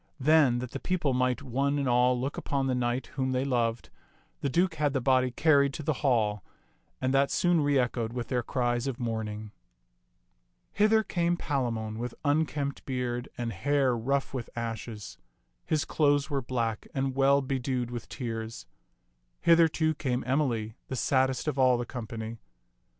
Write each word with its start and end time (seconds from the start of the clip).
Then, 0.19 0.57
that 0.57 0.71
the 0.71 0.79
people 0.79 1.13
might 1.13 1.43
one 1.43 1.77
and 1.77 1.87
all 1.87 2.19
look 2.19 2.35
upon 2.35 2.65
the 2.65 2.73
knight 2.73 3.05
whom 3.13 3.33
they 3.33 3.45
loved, 3.45 3.91
the 4.39 4.49
Duke 4.49 4.73
had 4.73 4.93
the 4.93 4.99
body 4.99 5.29
carried 5.29 5.75
to 5.75 5.83
the 5.83 5.93
hall, 6.01 6.43
and 6.99 7.13
that 7.13 7.29
soon 7.29 7.59
reechoed 7.61 8.11
with 8.11 8.27
their 8.29 8.41
cries 8.41 8.87
of 8.87 8.99
mourning. 8.99 9.51
Hither 10.73 11.03
came 11.03 11.37
Palamon 11.37 11.99
with 11.99 12.15
unkempt 12.25 12.83
beard 12.87 13.29
and 13.37 13.53
hair 13.53 13.95
rough 13.95 14.33
with 14.33 14.49
ashes. 14.55 15.19
His 15.67 15.85
clothes 15.85 16.31
were 16.31 16.41
black 16.41 16.87
and 16.95 17.15
well 17.15 17.43
bedewed 17.43 17.91
with 17.91 18.09
tears. 18.09 18.65
Hither, 19.41 19.67
too, 19.67 19.93
came 19.93 20.23
Emily, 20.25 20.73
the 20.87 20.95
saddest 20.95 21.47
of 21.47 21.59
all 21.59 21.77
the 21.77 21.85
company. 21.85 22.39